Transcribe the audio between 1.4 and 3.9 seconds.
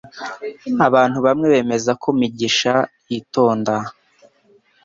bemeza ko Mugisha yitonda